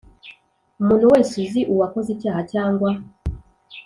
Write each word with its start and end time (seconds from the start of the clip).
Umuntu 0.81 1.05
wese 1.13 1.33
uzi 1.43 1.61
uwakoze 1.73 2.09
icyaha 2.15 2.41
cyangwa 2.51 2.89